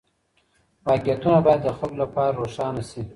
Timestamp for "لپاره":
2.03-2.35